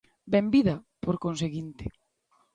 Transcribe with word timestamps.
Benvida, 0.33 0.75
por 1.03 1.15
conseguinte. 1.25 1.83